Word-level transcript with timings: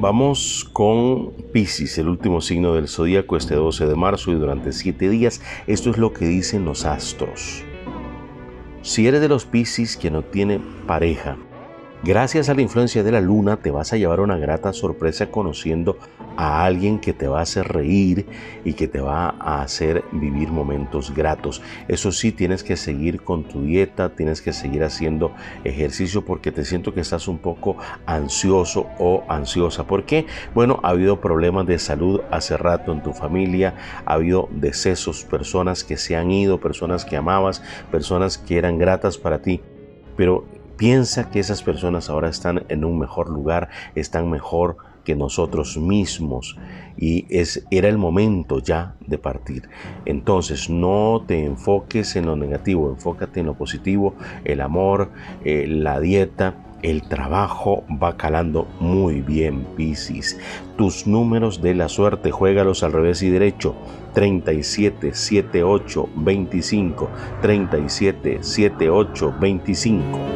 Vamos 0.00 0.64
con 0.72 1.32
Pisces, 1.52 1.98
el 1.98 2.06
último 2.06 2.40
signo 2.40 2.72
del 2.74 2.86
zodíaco, 2.86 3.36
este 3.36 3.56
12 3.56 3.84
de 3.84 3.96
marzo 3.96 4.30
y 4.30 4.36
durante 4.36 4.70
siete 4.70 5.08
días. 5.08 5.40
Esto 5.66 5.90
es 5.90 5.98
lo 5.98 6.12
que 6.12 6.24
dicen 6.24 6.64
los 6.64 6.84
astros. 6.84 7.64
Si 8.82 9.08
eres 9.08 9.20
de 9.20 9.28
los 9.28 9.44
Pisces 9.44 9.96
que 9.96 10.12
no 10.12 10.22
tiene 10.22 10.60
pareja, 10.86 11.36
Gracias 12.04 12.48
a 12.48 12.54
la 12.54 12.62
influencia 12.62 13.02
de 13.02 13.10
la 13.10 13.20
luna 13.20 13.56
te 13.56 13.72
vas 13.72 13.92
a 13.92 13.96
llevar 13.96 14.20
una 14.20 14.38
grata 14.38 14.72
sorpresa 14.72 15.32
conociendo 15.32 15.98
a 16.36 16.64
alguien 16.64 17.00
que 17.00 17.12
te 17.12 17.26
va 17.26 17.40
a 17.40 17.42
hacer 17.42 17.66
reír 17.66 18.24
y 18.64 18.74
que 18.74 18.86
te 18.86 19.00
va 19.00 19.34
a 19.40 19.62
hacer 19.62 20.04
vivir 20.12 20.52
momentos 20.52 21.12
gratos. 21.12 21.60
Eso 21.88 22.12
sí, 22.12 22.30
tienes 22.30 22.62
que 22.62 22.76
seguir 22.76 23.22
con 23.22 23.42
tu 23.42 23.62
dieta, 23.62 24.10
tienes 24.10 24.40
que 24.40 24.52
seguir 24.52 24.84
haciendo 24.84 25.32
ejercicio 25.64 26.24
porque 26.24 26.52
te 26.52 26.64
siento 26.64 26.94
que 26.94 27.00
estás 27.00 27.26
un 27.26 27.38
poco 27.38 27.76
ansioso 28.06 28.86
o 29.00 29.24
ansiosa. 29.28 29.84
¿Por 29.84 30.04
qué? 30.04 30.26
Bueno, 30.54 30.78
ha 30.84 30.90
habido 30.90 31.20
problemas 31.20 31.66
de 31.66 31.80
salud 31.80 32.20
hace 32.30 32.56
rato 32.56 32.92
en 32.92 33.02
tu 33.02 33.12
familia, 33.12 33.74
ha 34.06 34.12
habido 34.12 34.48
decesos, 34.52 35.24
personas 35.24 35.82
que 35.82 35.96
se 35.96 36.14
han 36.14 36.30
ido, 36.30 36.60
personas 36.60 37.04
que 37.04 37.16
amabas, 37.16 37.60
personas 37.90 38.38
que 38.38 38.56
eran 38.56 38.78
gratas 38.78 39.18
para 39.18 39.42
ti. 39.42 39.60
Pero 40.16 40.46
Piensa 40.78 41.28
que 41.28 41.40
esas 41.40 41.64
personas 41.64 42.08
ahora 42.08 42.28
están 42.28 42.64
en 42.68 42.84
un 42.84 43.00
mejor 43.00 43.28
lugar, 43.28 43.68
están 43.96 44.30
mejor 44.30 44.76
que 45.02 45.16
nosotros 45.16 45.76
mismos 45.76 46.56
y 46.96 47.26
es, 47.30 47.66
era 47.70 47.88
el 47.88 47.98
momento 47.98 48.60
ya 48.60 48.94
de 49.04 49.18
partir. 49.18 49.68
Entonces 50.04 50.70
no 50.70 51.24
te 51.26 51.44
enfoques 51.44 52.14
en 52.14 52.26
lo 52.26 52.36
negativo, 52.36 52.90
enfócate 52.90 53.40
en 53.40 53.46
lo 53.46 53.54
positivo, 53.54 54.14
el 54.44 54.60
amor, 54.60 55.10
eh, 55.44 55.66
la 55.66 55.98
dieta, 55.98 56.54
el 56.82 57.02
trabajo 57.02 57.82
va 58.00 58.16
calando 58.16 58.68
muy 58.78 59.20
bien, 59.20 59.66
Piscis. 59.76 60.38
Tus 60.76 61.08
números 61.08 61.60
de 61.60 61.74
la 61.74 61.88
suerte, 61.88 62.30
juégalos 62.30 62.84
al 62.84 62.92
revés 62.92 63.20
y 63.22 63.30
derecho. 63.30 63.74
37, 64.14 65.10
7, 65.12 65.64
8, 65.64 66.08
25. 66.14 67.08
37, 67.42 68.38
7, 68.42 68.90
8, 68.90 69.34
25. 69.40 70.27